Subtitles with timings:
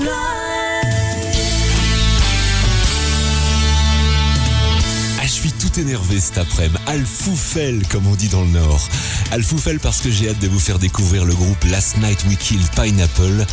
[0.00, 0.47] 了。
[5.78, 6.78] Énervé cet après-midi.
[6.86, 8.88] Alfoufel, comme on dit dans le Nord.
[9.30, 12.68] Alfoufel parce que j'ai hâte de vous faire découvrir le groupe Last Night We Killed
[12.74, 13.44] Pineapple.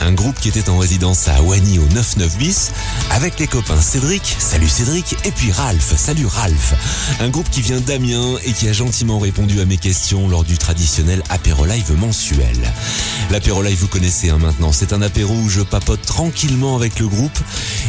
[0.00, 2.72] Un groupe qui était en résidence à Wani au 99 bis.
[3.10, 6.74] Avec les copains Cédric, salut Cédric, et puis Ralph, salut Ralph.
[7.20, 10.58] Un groupe qui vient d'Amiens et qui a gentiment répondu à mes questions lors du
[10.58, 12.72] traditionnel apéro live mensuel.
[13.30, 14.72] L'apéro live, vous connaissez hein, maintenant.
[14.72, 17.38] C'est un apéro où je papote tranquillement avec le groupe.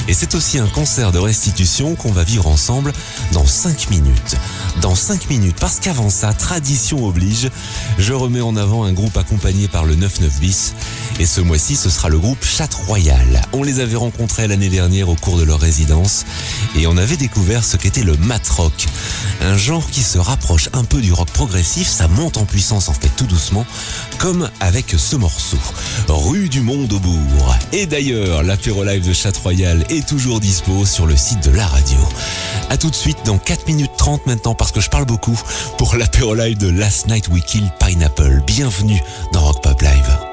[0.08, 2.94] Et c'est aussi un concert de restitution qu'on va vivre ensemble
[3.32, 4.36] dans 5 minutes.
[4.82, 7.50] Dans 5 minutes, parce qu'avant ça, tradition oblige,
[7.98, 10.74] je remets en avant un groupe accompagné par le 99 bis.
[11.20, 13.42] Et ce mois-ci, ce sera le groupe Chat Royal.
[13.54, 16.26] On les avait rencontrés l'année dernière au cours de leur résidence
[16.76, 18.88] et on avait découvert ce qu'était le mat rock.
[19.42, 22.94] Un genre qui se rapproche un peu du rock progressif, ça monte en puissance en
[22.94, 23.66] fait tout doucement,
[24.18, 25.58] comme avec ce morceau.
[26.08, 27.56] Rue du Monde au Bourg.
[27.72, 31.68] Et d'ailleurs, l'apéro live de Chat Royal est toujours dispo sur le site de la
[31.68, 31.98] radio.
[32.70, 35.40] A tout de suite dans 4 minutes 30 maintenant parce que je parle beaucoup
[35.78, 38.42] pour l'apéro live de Last Night We Kill Pineapple.
[38.46, 39.02] Bienvenue
[39.34, 40.33] dans Rock Pop Live.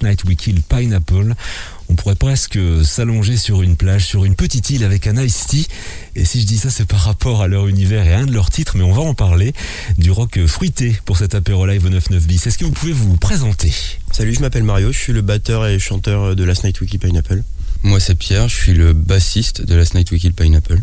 [0.00, 1.34] Last Night We Kill Pineapple,
[1.88, 5.66] on pourrait presque s'allonger sur une plage, sur une petite île avec un ice tea.
[6.16, 8.32] Et si je dis ça, c'est par rapport à leur univers et à un de
[8.32, 9.52] leurs titres, mais on va en parler.
[9.98, 12.46] Du rock fruité pour cet apéro live au 99 bis.
[12.46, 13.72] Est-ce que vous pouvez vous présenter?
[14.12, 17.00] Salut, je m'appelle Mario, je suis le batteur et chanteur de Last Night We Kill
[17.00, 17.42] Pineapple.
[17.82, 20.80] Moi c'est Pierre, je suis le bassiste de Last Night We Kill Pineapple.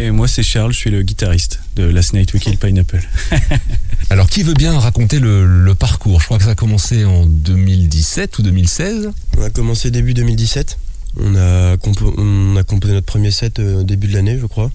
[0.00, 3.02] Et moi c'est Charles, je suis le guitariste de Last Night We Kill Pineapple.
[4.10, 6.20] Alors qui veut bien raconter le, parcours?
[6.20, 10.78] Je crois que ça a commencé en 2017 ou 2016 On a commencé début 2017.
[11.16, 11.76] On a,
[12.16, 14.70] on a composé notre premier set au début de l'année je crois.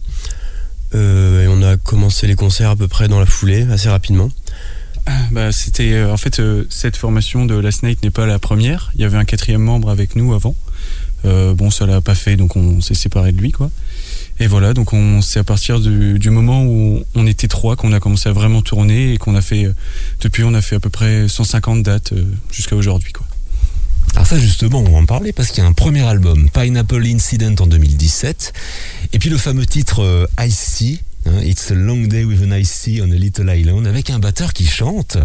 [0.93, 4.29] Euh, et on a commencé les concerts à peu près dans la foulée, assez rapidement.
[5.31, 8.91] Bah, c'était euh, en fait euh, cette formation de Last Night n'est pas la première.
[8.95, 10.55] Il y avait un quatrième membre avec nous avant.
[11.25, 13.71] Euh, bon, ça l'a pas fait, donc on s'est séparé de lui, quoi.
[14.39, 18.00] Et voilà, donc on c'est à partir du, moment où on était trois qu'on a
[18.00, 19.75] commencé à vraiment tourner et qu'on a fait euh,
[20.21, 23.25] depuis on a fait à peu près 150 dates euh, jusqu'à aujourd'hui, quoi.
[24.15, 27.03] Alors ça justement, on va en parler parce qu'il y a un premier album, Pineapple
[27.06, 28.53] Incident en 2017,
[29.13, 33.01] et puis le fameux titre Ice Tea, hein, It's a long day with an tea
[33.01, 35.18] on a little island, avec un batteur qui chante.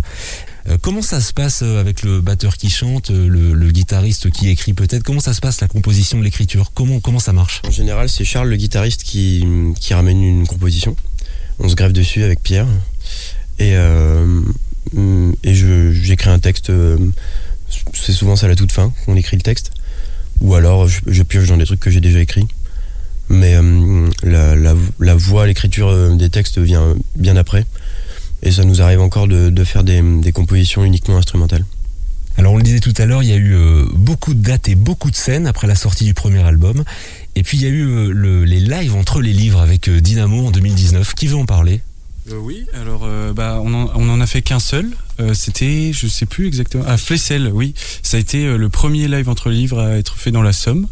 [0.69, 4.49] Euh, comment ça se passe euh, avec le batteur qui chante, euh, le, guitariste qui
[4.49, 5.03] écrit peut-être?
[5.03, 6.73] Comment ça se passe la composition, l'écriture?
[6.75, 7.62] Comment, ça marche?
[7.67, 9.44] En général, c'est Charles, le guitariste, qui,
[9.91, 10.94] ramène une composition.
[11.59, 12.67] On se grève dessus avec Pierre.
[13.59, 13.75] Et,
[15.44, 16.70] j'écris un texte.
[17.94, 19.73] c'est souvent ça à la toute fin, on écrit le texte.
[20.41, 22.47] Ou alors je, pioche dans des trucs que j'ai déjà écrits.
[23.29, 23.56] Mais
[24.23, 27.65] la voix, l'écriture des textes vient bien après.
[28.43, 31.64] Et ça nous arrive encore de, faire des, compositions uniquement instrumentales.
[32.37, 34.69] Alors on le disait tout à l'heure, il y a eu euh, beaucoup de dates
[34.69, 36.85] et beaucoup de scènes après la sortie du premier album.
[37.35, 40.46] Et puis il y a eu euh, les lives entre les livres avec euh, Dynamo
[40.46, 41.14] en 2019.
[41.14, 41.81] Qui veut en parler?
[42.31, 44.91] Oui, alors bah, on, en, a fait qu'un seul.
[45.32, 47.73] C'était, je sais plus exactement, à ah, Flessel, oui.
[48.02, 50.88] Ça a été le premier live entre les livres à être fait dans la Somme.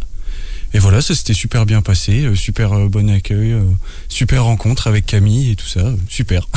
[0.76, 3.62] Et voilà, ça s'était super bien passé, euh, super euh, bon accueil, euh,
[4.10, 6.50] super rencontre avec Camille et tout ça, super.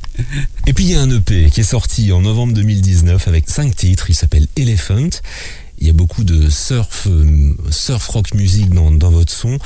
[0.66, 3.74] et puis il y a un EP qui est sorti en novembre 2019 avec cinq
[3.74, 5.08] titres, il s'appelle Elephant.
[5.78, 7.08] Il y a beaucoup de surf,
[7.70, 9.58] surf rock music dans, votre son.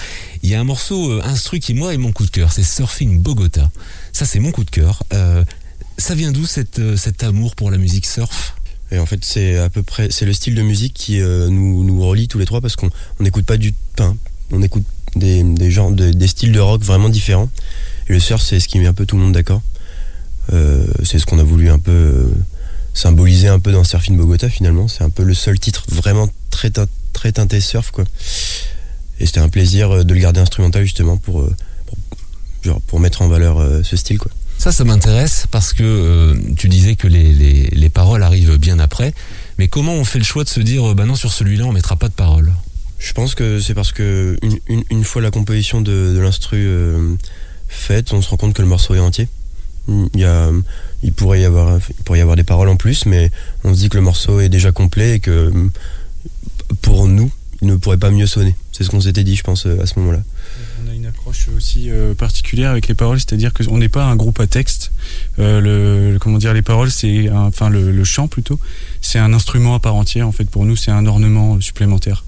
[0.44, 3.20] Il y a un morceau instru qui moi est mon coup de cœur, c'est Surfing
[3.20, 3.72] Bogota.
[4.12, 5.02] Ça c'est mon coup de cœur.
[5.98, 8.54] ça vient d'où cet amour pour la musique surf?
[8.90, 11.84] Et en fait, c'est à peu près, c'est le style de musique qui euh, nous,
[11.84, 14.16] nous relie tous les trois parce qu'on n'écoute pas du, pain
[14.52, 14.84] on écoute
[15.16, 17.48] des, des genres, des styles de rock vraiment différents.
[18.08, 19.60] Et le surf, c'est ce qui met un peu tout le monde d'accord.
[20.52, 22.28] Euh, c'est ce qu'on a voulu un peu euh,
[22.94, 24.86] symboliser un peu dans Surfing Bogota finalement.
[24.86, 26.70] C'est un peu le seul titre vraiment très,
[27.12, 28.04] très teinté surf quoi.
[29.18, 31.48] Et c'était un plaisir de le garder instrumental justement pour,
[32.62, 34.30] pour, pour mettre en valeur ce style quoi.
[34.58, 39.12] Ça, ça m'intéresse parce que euh, tu disais que les, les, paroles arrivent bien après.
[39.58, 41.72] Mais comment on fait le choix de se dire, euh, bah non, sur celui-là, on
[41.72, 42.52] mettra pas de paroles?
[42.98, 47.14] Je pense que c'est parce que une, une, fois la composition de, de l'instru euh,
[47.68, 49.28] faite, on se rend compte que le morceau est entier.
[49.88, 50.50] Il, y a,
[51.02, 53.30] il, pourrait y avoir, il pourrait y avoir des paroles en plus, mais
[53.62, 55.52] on se dit que le morceau est déjà complet et que
[56.82, 57.30] pour nous,
[57.62, 58.56] il ne pourrait pas mieux sonner.
[58.72, 60.22] C'est ce qu'on s'était dit, je pense, à ce moment-là
[61.06, 64.48] une approche aussi euh, particulière avec les paroles, c'est-à-dire qu'on n'est pas un groupe à
[64.48, 64.90] texte.
[65.38, 68.58] Euh, le, comment dire, les paroles, c'est enfin le, chant plutôt,
[69.00, 70.26] c'est un instrument à part entière.
[70.26, 72.24] En fait, pour nous, c'est un ornement supplémentaire.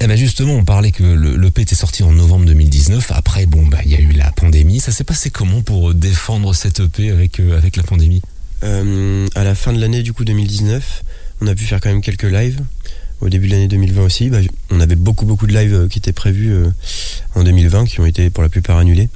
[0.00, 3.10] Eh ben justement, on parlait que le, le était sorti en novembre 2019.
[3.10, 4.78] Après, bon, bah, il y a eu la pandémie.
[4.78, 8.22] Ça s'est passé comment pour défendre cette EP avec, euh, avec la pandémie?
[8.62, 11.02] À la fin de l'année, du coup, 2019,
[11.40, 12.60] on a pu faire quand même quelques lives
[13.22, 14.28] au début de l'année 2020 aussi.
[14.28, 14.38] Bah,
[14.70, 16.68] on avait beaucoup beaucoup de lives euh, qui étaient prévus euh,
[17.34, 19.08] en 2020, qui ont été pour la plupart annulés.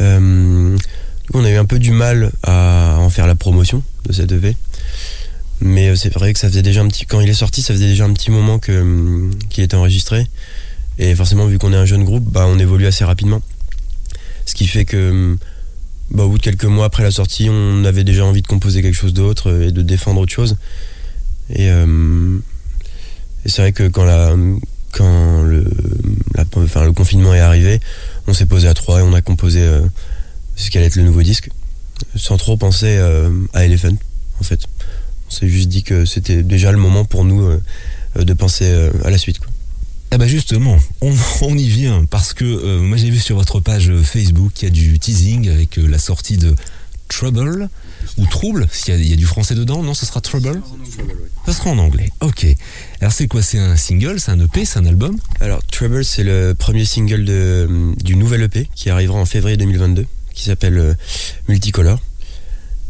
[0.00, 0.76] Euh,
[1.34, 4.56] on a eu un peu du mal à en faire la promotion de cette EP.
[5.60, 7.04] Mais c'est vrai que ça faisait déjà un petit.
[7.04, 10.26] Quand il est sorti, ça faisait déjà un petit moment que, qu'il était enregistré.
[10.98, 13.42] Et forcément, vu qu'on est un jeune groupe, bah, on évolue assez rapidement.
[14.46, 15.36] Ce qui fait que,
[16.10, 18.82] bah, au bout de quelques mois après la sortie, on avait déjà envie de composer
[18.82, 20.56] quelque chose d'autre et de défendre autre chose.
[21.50, 24.34] Et, et c'est vrai que quand, la,
[24.92, 25.64] quand le,
[26.44, 27.80] le confinement est arrivé,
[28.26, 29.80] on s'est posé à trois et on a composé euh,
[30.56, 31.50] ce qu'allait être le nouveau disque,
[32.14, 33.96] sans trop penser euh, à Elephant,
[34.40, 34.60] en fait.
[35.28, 37.60] On s'est juste dit que c'était déjà le moment pour nous euh,
[38.16, 39.40] de penser à la suite.
[40.10, 43.92] Ah bah justement, on, on, y vient parce que moi j'ai vu sur votre page
[44.02, 46.54] Facebook qu'il y a du teasing avec la sortie de
[47.08, 47.68] Trouble
[48.16, 50.60] ou Trouble, s'il y, a du français dedans, non, ce sera Trouble?
[51.46, 52.46] Ça sera en anglais, ok.
[53.00, 53.42] Alors c'est quoi?
[53.42, 55.16] C'est un single, c'est un EP, c'est un album?
[55.40, 60.06] Alors Trouble, c'est le premier single de, du nouvel EP qui arrivera en février 2022,
[60.34, 60.94] qui s'appelle euh,
[61.48, 62.00] Multicolor.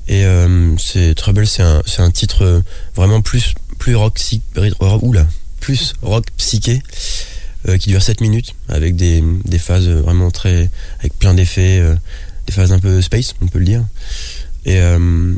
[0.08, 0.75] Et euh,
[1.16, 2.60] Trouble, c'est un, un titre euh,
[2.94, 4.20] vraiment plus plus rock,
[5.02, 5.26] oula,
[5.60, 6.82] plus rock psyché,
[7.78, 11.80] qui dure 7 minutes, avec des, des phases vraiment très, avec plein d'effets,
[12.52, 13.84] phases un peu space, on peut le dire.
[14.64, 15.34] Et, euh,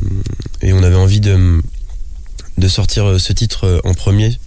[0.63, 1.61] on avait envie de
[2.67, 4.37] sortir euh, ce titre euh, en premier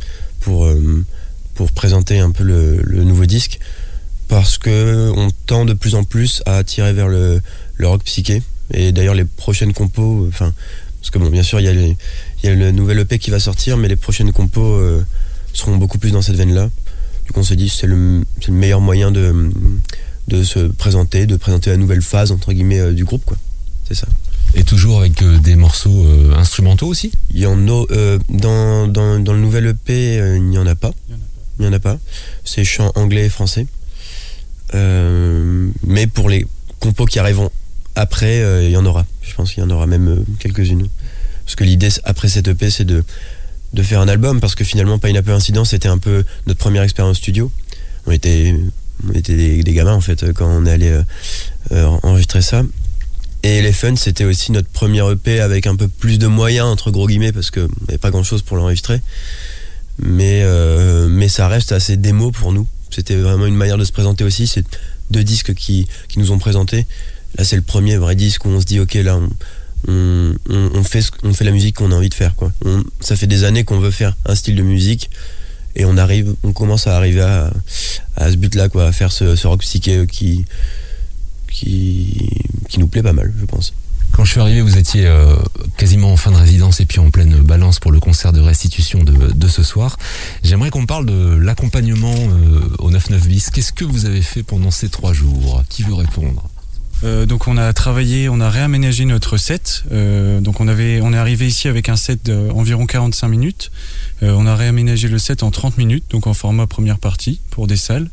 [0.40, 3.58] pour présenter un peu le, nouveau disque.
[4.28, 7.40] Parce que on tend de plus en plus à tirer vers le,
[7.80, 8.42] rock psyché.
[8.72, 10.52] Et d'ailleurs les prochaines compos enfin
[11.00, 13.76] parce que bon bien sûr il y y a le nouvel EP qui va sortir
[13.76, 14.80] mais les prochaines compos
[15.52, 16.70] seront beaucoup plus dans cette veine là
[17.26, 19.50] du coup on s'est dit c'est le meilleur moyen de
[20.28, 23.36] de se présenter de présenter la nouvelle phase entre guillemets euh, du groupe quoi
[23.86, 24.06] c'est ça
[24.54, 27.12] Et toujours avec euh, des morceaux euh, instrumentaux aussi?
[27.30, 30.74] Il y en a euh, dans, dans, dans le nouvel EP il n'y en a
[30.74, 31.28] pas Il y en a pas.
[31.58, 31.98] il n'y en a pas.
[32.44, 33.66] C'est chant anglais et français.
[34.72, 36.46] Mais pour les
[36.80, 37.50] compos qui arriveront
[37.94, 39.06] après, il y en aura.
[39.22, 40.88] Je pense qu'il y en aura même quelques-unes.
[41.44, 43.04] Parce que l'idée, après cette EP, c'est de,
[43.72, 44.40] de faire un album.
[44.40, 47.52] Parce que finalement, Pineapple Incident, c'était un peu notre première expérience studio.
[48.06, 48.56] On était,
[49.08, 51.02] on était des, gamins, en fait, quand on est allé euh,
[51.72, 52.62] euh, enregistrer ça.
[53.42, 56.90] Et les Fun, c'était aussi notre premier EP avec un peu plus de moyens, entre
[56.90, 59.00] gros guillemets, parce qu'on n'avait pas grand-chose pour l'enregistrer
[60.02, 62.66] mais euh, mais ça reste assez démo pour nous.
[62.90, 64.48] C'était vraiment une manière de se présenter aussi.
[64.48, 64.64] C'est
[65.12, 66.86] deux disques qui, qui nous ont présenté.
[67.38, 69.20] Là, c'est le premier vrai disque où on se dit ok là
[69.86, 72.50] on, fait ce- on fait la musique qu'on a envie de faire quoi.
[73.00, 75.10] Ça fait des années qu'on veut faire un style de musique
[75.76, 77.52] et on arrive on commence à arriver à,
[78.16, 80.44] à ce but là quoi, à faire ce, ce rock psyché qui
[81.50, 82.28] qui
[82.68, 83.72] qui nous plaît pas mal, je pense.
[84.12, 85.34] Quand je suis arrivé, vous étiez euh,
[85.76, 89.02] quasiment en fin de résidence et puis en pleine balance pour le concert de restitution
[89.02, 89.96] de, de ce soir.
[90.44, 93.50] J'aimerais qu'on parle de l'accompagnement euh, au 99 bis.
[93.50, 95.64] Qu'est-ce que vous avez fait pendant ces trois jours?
[95.68, 96.48] Qui veut répondre?
[97.04, 99.84] Euh, donc on a travaillé, on a réaménagé notre set.
[99.92, 103.70] Euh, donc on avait, on est arrivé ici avec un set d'environ 45 minutes.
[104.22, 107.66] Euh, on a réaménagé le set en 30 minutes, donc en format première partie pour
[107.66, 108.08] des salles,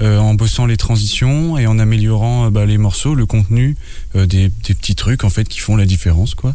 [0.00, 3.76] en bossant les transitions et en améliorant bah, les morceaux, le contenu,
[4.14, 6.54] des, petits trucs en fait qui font la différence quoi.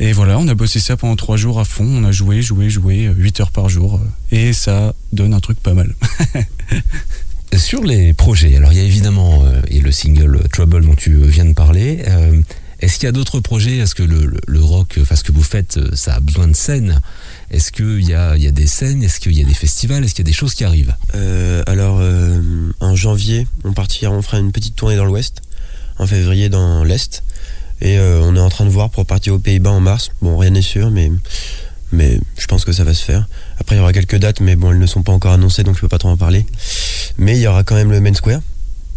[0.00, 1.84] Et voilà, on a bossé ça pendant trois jours à fond.
[1.84, 4.00] On a joué, joué, joué, 8 heures par jour,
[4.32, 5.94] et ça donne un truc pas mal.
[7.56, 11.44] Sur les projets, alors il y a évidemment euh, le single Trouble dont tu viens
[11.44, 12.02] de parler.
[12.08, 12.40] euh,
[12.80, 13.78] Est-ce qu'il y a d'autres projets?
[13.78, 17.00] Est-ce que le, rock, enfin ce que vous faites, euh, ça a besoin de scènes
[17.50, 19.02] Est-ce qu'il y a, y a des scènes?
[19.02, 20.04] Est-ce qu'il y a des festivals?
[20.04, 20.94] Est-ce qu'il y a des choses qui arrivent?
[21.14, 22.40] Euh, alors, euh,
[22.80, 25.40] en janvier, on partira, on fera une petite tournée dans l'ouest.
[25.98, 27.22] En février, dans l'est.
[27.80, 30.10] Et euh, on est en train de voir pour partir aux Pays-Bas en mars.
[30.22, 31.10] Bon, rien n'est sûr, mais,
[31.92, 33.28] mais je pense que ça va se faire.
[33.58, 35.76] Après, il y aura quelques dates, mais bon, elles ne sont pas encore annoncées, donc
[35.76, 36.46] je peux pas trop en parler.
[37.18, 38.40] Mais il y aura quand même le Main Square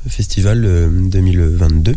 [0.08, 1.96] festival euh, 2022.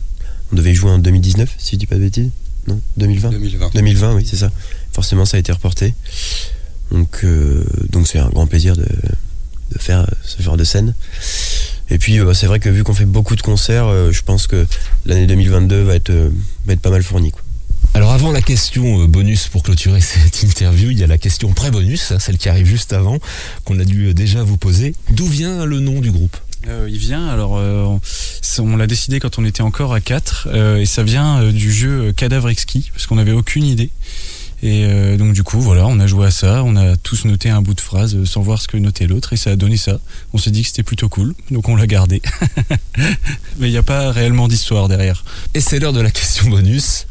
[0.52, 2.30] On devait y jouer en 2019, si je dis pas de bêtises.
[2.66, 3.70] Non, 2020 2020.
[3.74, 4.50] 2020, oui, c'est ça.
[4.92, 5.94] Forcément, ça a été reporté.
[6.90, 10.94] Donc, euh, donc c'est un grand plaisir de, de faire euh, ce genre de scène.
[11.90, 14.46] Et puis, euh, c'est vrai que vu qu'on fait beaucoup de concerts, euh, je pense
[14.46, 14.66] que
[15.06, 16.30] l'année 2022 va être, euh,
[16.64, 17.32] va être pas mal fournie.
[17.32, 17.39] Quoi.
[17.94, 21.52] Alors avant la question euh, bonus pour clôturer cette interview, il y a la question
[21.52, 23.18] pré-bonus, hein, celle qui arrive juste avant,
[23.64, 24.94] qu'on a dû euh, déjà vous poser.
[25.10, 26.36] D'où vient le nom du groupe?
[26.68, 27.98] Euh, il vient, alors euh,
[28.58, 32.08] on- l'a décidé quand on était encore à 4 et ça vient euh, du jeu
[32.08, 33.90] euh, Cadavre Exquis parce qu'on n'avait aucune idée.
[34.62, 37.48] Et euh, donc du coup voilà, on a joué à ça, on a tous noté
[37.48, 39.78] un bout de phrase euh, sans voir ce que notait l'autre et ça a donné
[39.78, 39.98] ça.
[40.34, 42.20] On s'est dit que c'était plutôt cool, donc on l'a gardé.
[43.58, 45.24] Mais il n'y a pas réellement d'histoire derrière.
[45.54, 47.06] Et c'est l'heure de la question bonus,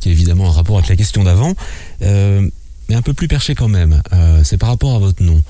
[0.00, 1.54] qui a évidemment un rapport avec la question d'avant,
[2.02, 2.48] euh,
[2.88, 4.02] mais un peu plus perché quand même.
[4.12, 5.42] Euh, c'est par rapport à votre nom.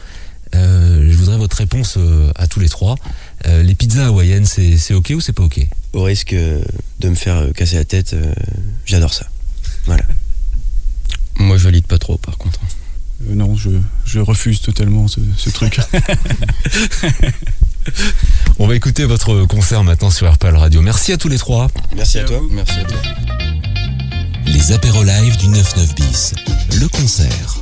[0.54, 2.94] Euh, je voudrais votre réponse euh, à tous les trois.
[3.46, 5.66] Euh, les pizzas hawaïennes, c'est c'est ok ou c'est pas ok?
[5.94, 8.32] Au risque de me faire casser la tête, euh,
[8.86, 9.26] j'adore ça.
[9.86, 10.04] Voilà.
[11.38, 12.60] Moi, je valide pas trop, par contre.
[13.28, 13.70] Euh, non, je,
[14.04, 15.80] je refuse totalement ce, ce truc.
[18.58, 20.80] On va écouter votre concert maintenant sur RPL Radio.
[20.82, 21.68] Merci à tous les trois.
[21.96, 22.40] Merci à toi.
[22.50, 22.98] Merci à toi.
[24.54, 26.32] Les apéros live du 99 bis.
[26.80, 27.56] Le concert.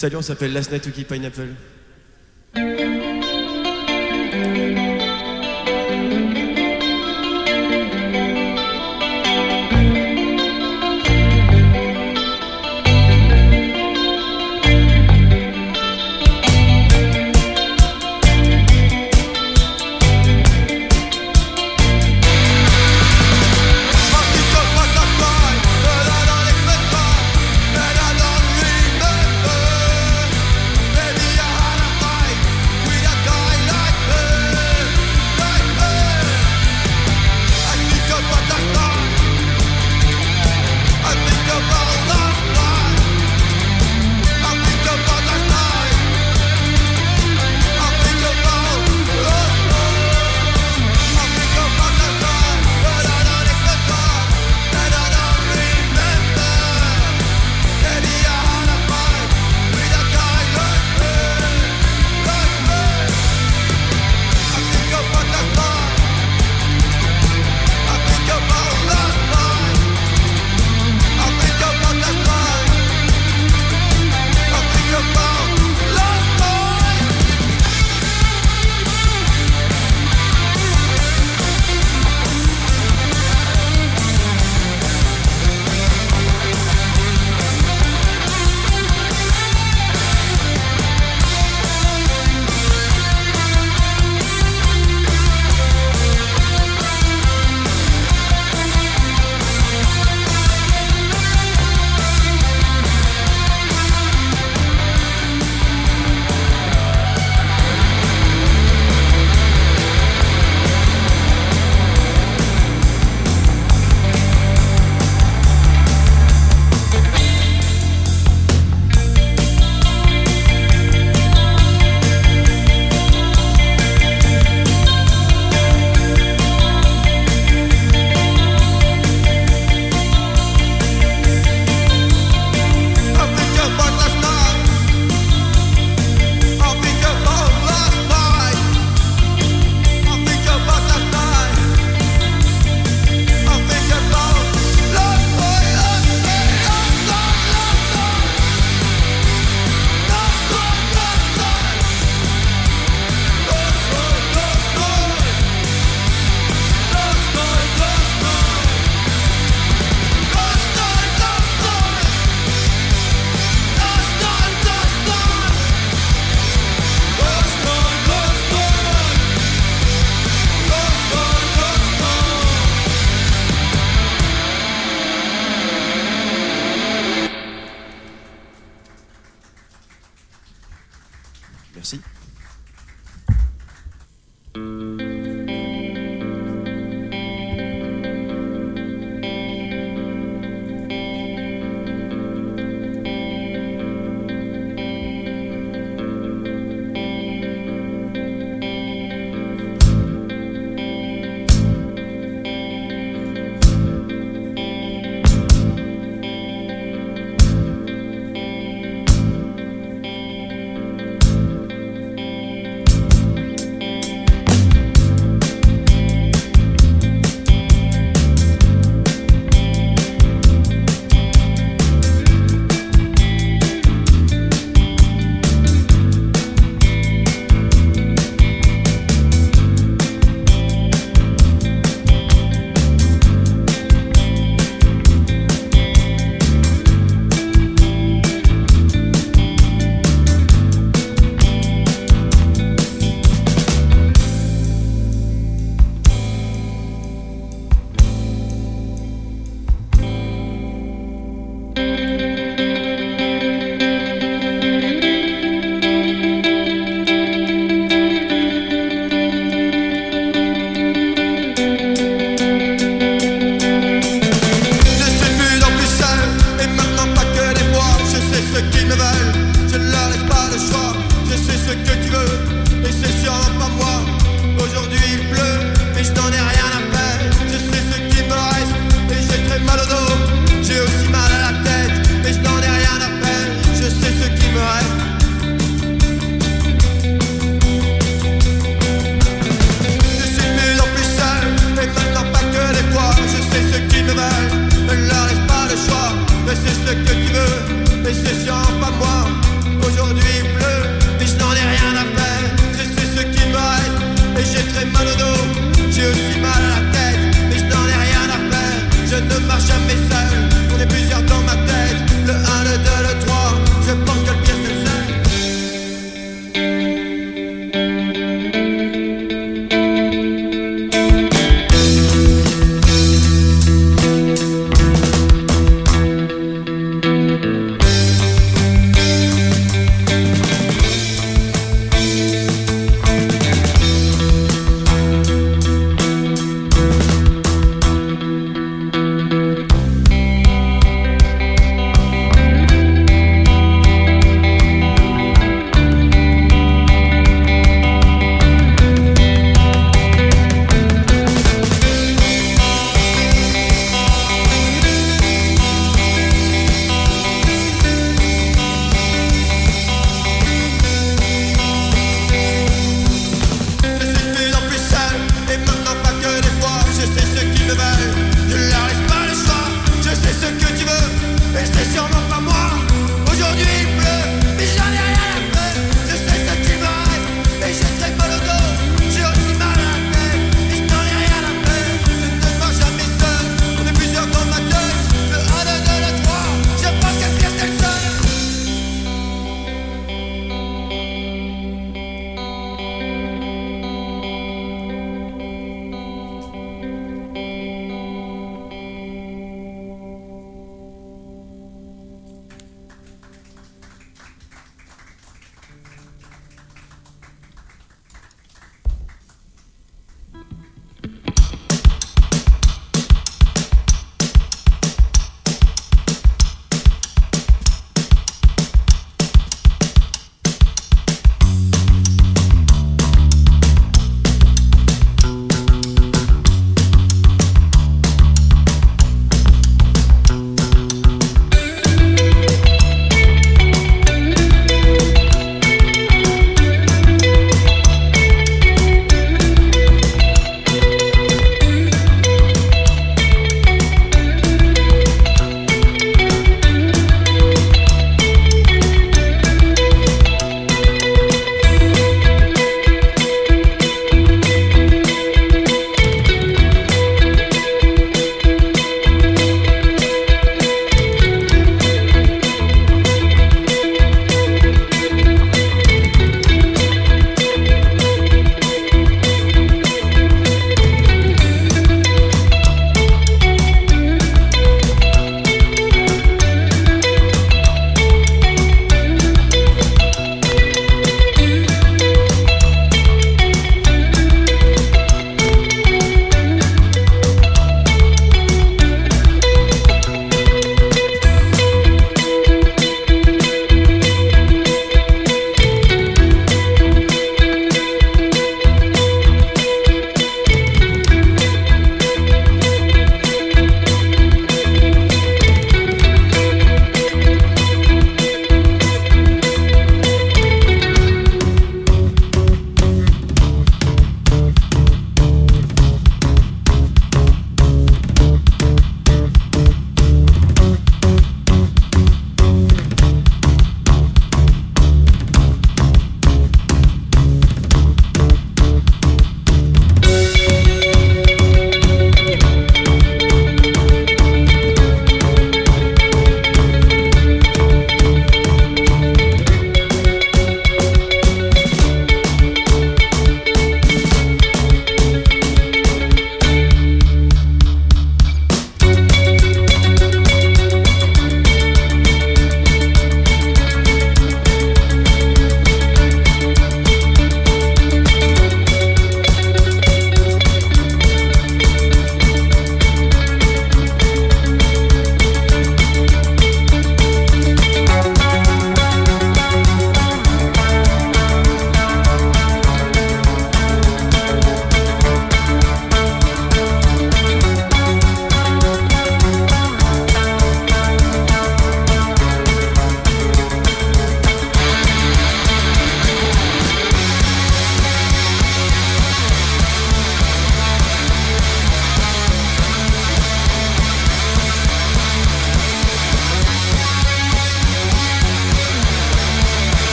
[0.00, 1.50] Salut, on s'appelle Last Night Pineapple.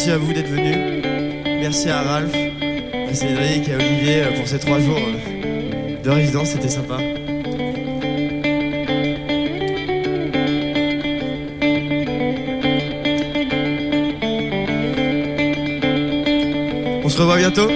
[0.00, 1.04] Merci à vous d'être venus.
[1.44, 4.96] Merci à Ralph, à Cédric, à Olivier pour ces trois jours
[6.02, 6.96] de résidence, c'était sympa.
[17.04, 17.68] On se revoit bientôt.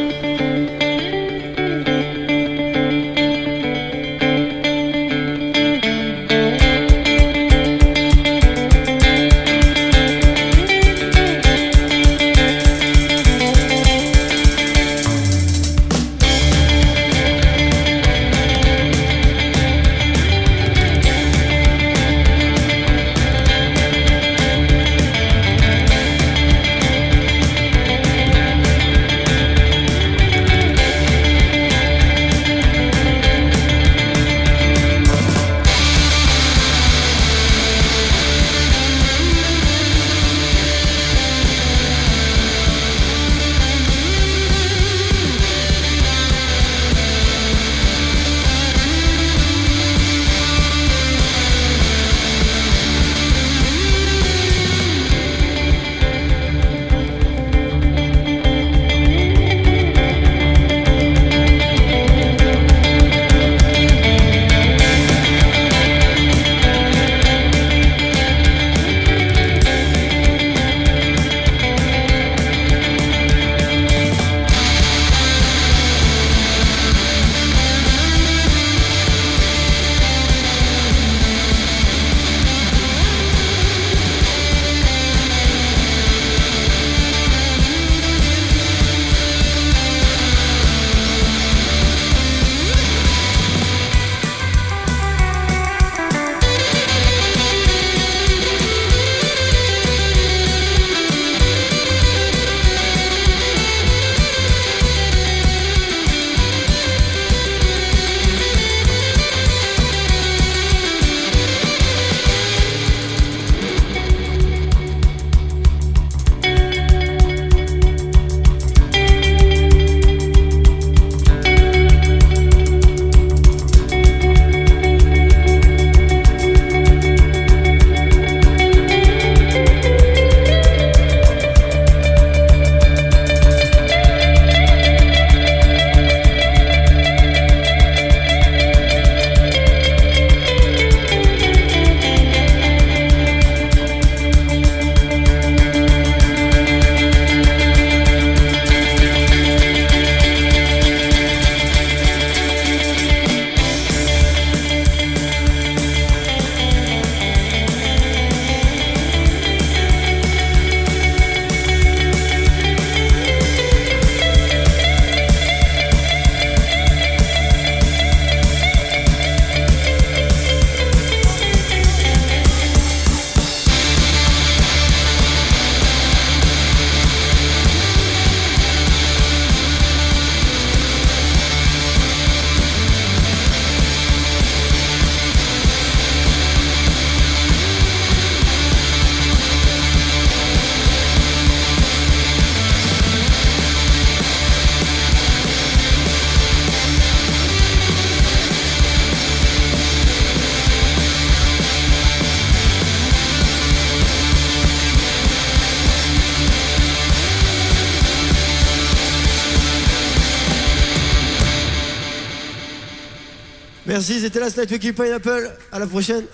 [213.95, 215.53] Merci, c'était la Night Wiki Pineapple.
[215.70, 216.24] À la prochaine.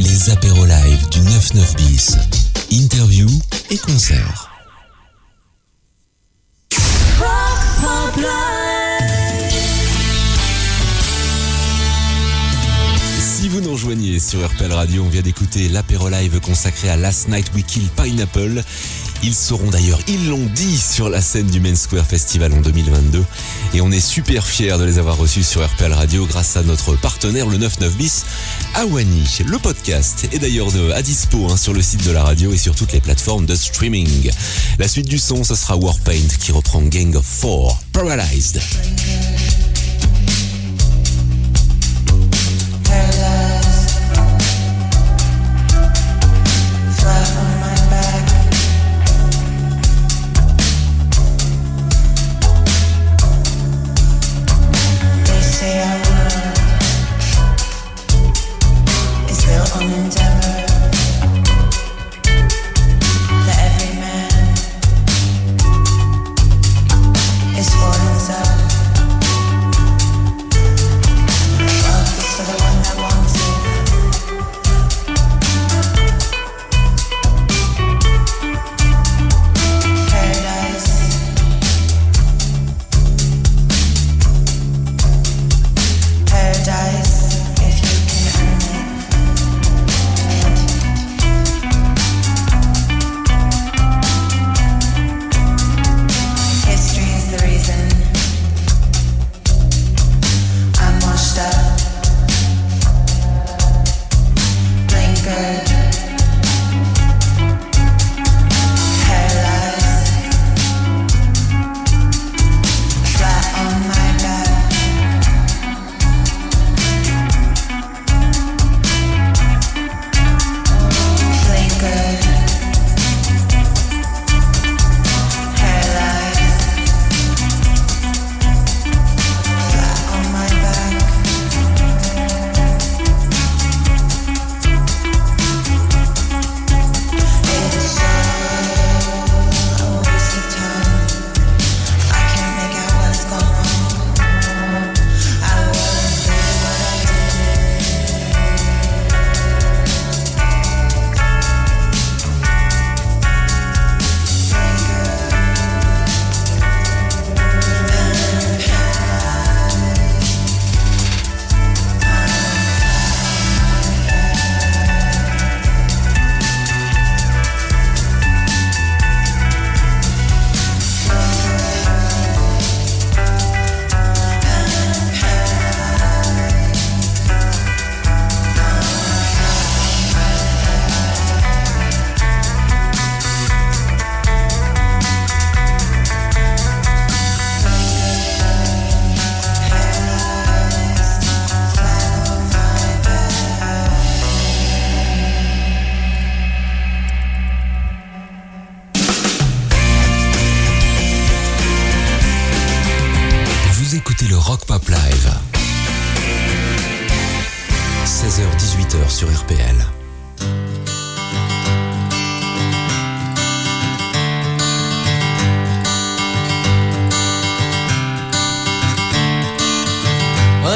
[0.00, 2.16] Les apéros live du 99 bis.
[2.72, 3.28] Interview
[3.70, 4.50] et concert.
[13.40, 17.28] Si vous nous rejoignez sur RPL Radio, on vient d'écouter l'apéro live consacré à Last
[17.28, 17.64] Night We
[17.96, 18.64] Pineapple.
[19.22, 23.22] Ils seront d'ailleurs, ils l'ont dit, sur la scène du Main Square Festival en 2022.
[23.74, 26.96] Et on est super fiers de les avoir reçus sur RPL Radio grâce à notre
[26.96, 28.24] partenaire, le 99 bis,
[28.74, 29.40] Awani.
[29.46, 32.74] Le podcast est d'ailleurs à dispo hein, sur le site de la radio et sur
[32.74, 34.30] toutes les plateformes de streaming.
[34.78, 38.60] La suite du son, ce sera Warpaint qui reprend Gang of Four, Paralyzed.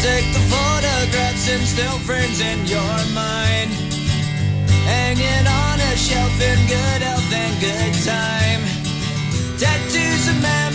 [0.00, 3.70] Take the photographs and still frames in your mind.
[4.86, 8.62] Hanging on a shelf in good health and good time.
[9.58, 10.67] Tattoos of man.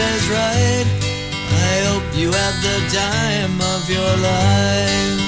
[0.00, 0.86] Is right.
[1.68, 5.19] I hope you had the time of your life.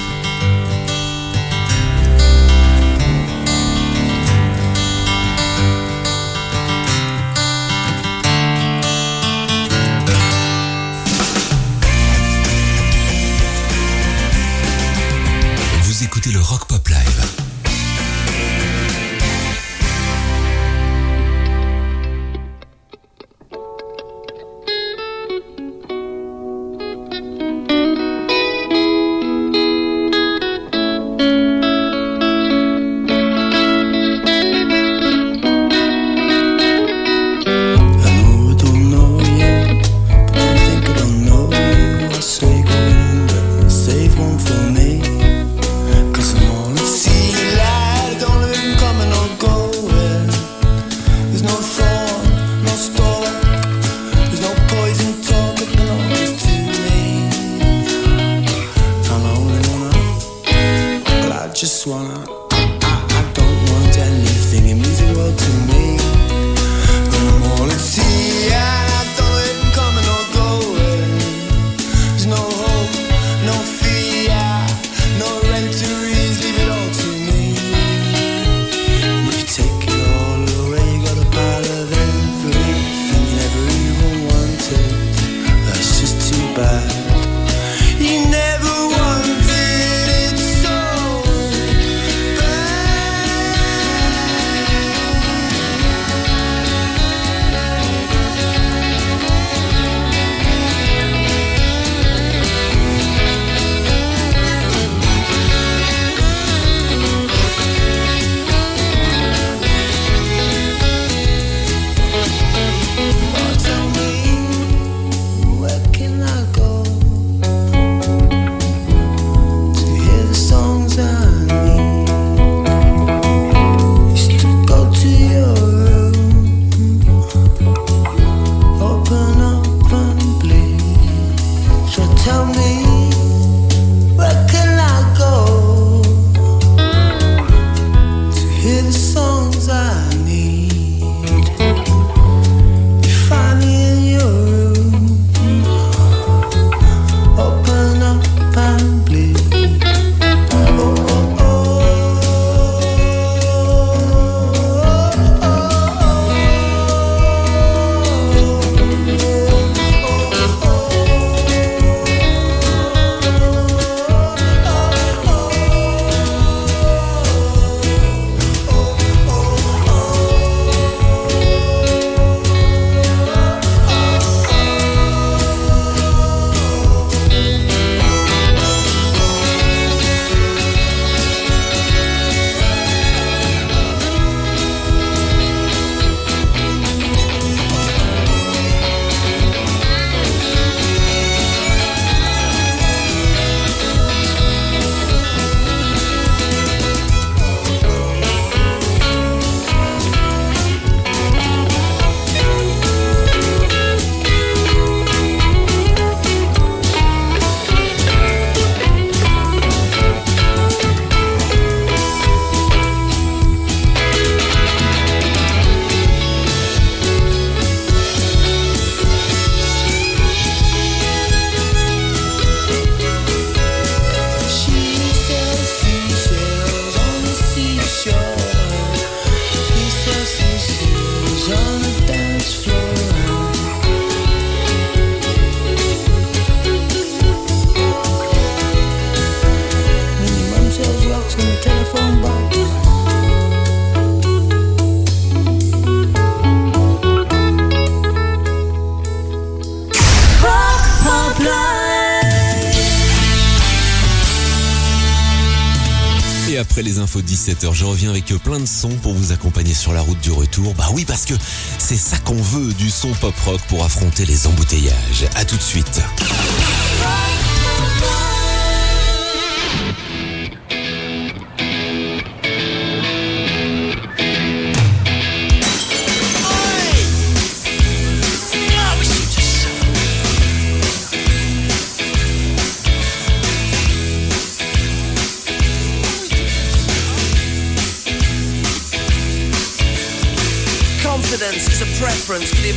[257.21, 257.73] 17h.
[257.73, 260.73] Je reviens avec euh, plein de sons pour vous accompagner sur la route du retour.
[260.75, 261.33] Bah oui, parce que
[261.77, 265.25] c'est ça qu'on veut, du son pop rock pour affronter les embouteillages.
[265.35, 266.01] À tout de suite.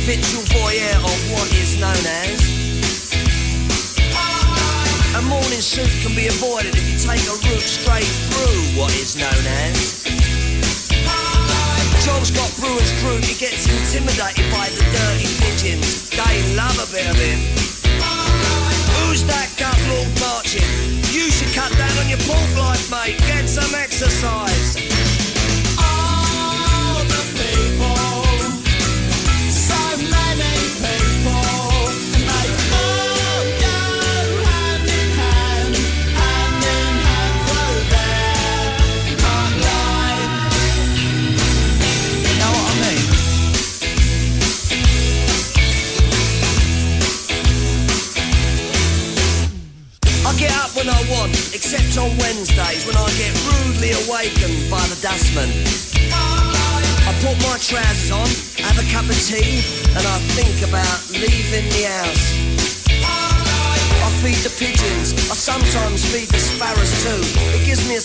[0.05, 0.46] Fais-nous.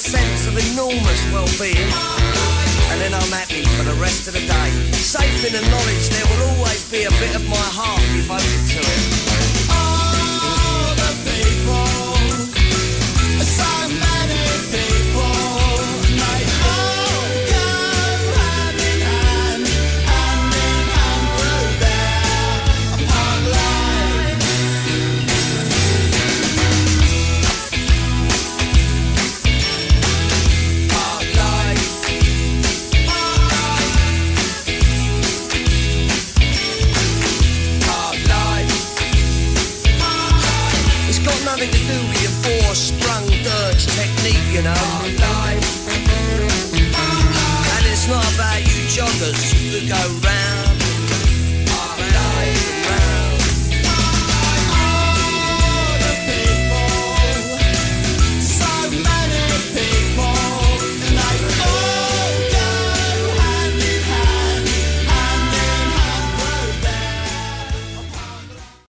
[0.03, 1.91] sense of enormous well-being.
[2.91, 5.92] And then I'm happy for the rest of the day, safe in the knowledge